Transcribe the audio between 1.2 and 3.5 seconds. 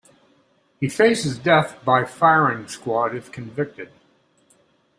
death by firing squad if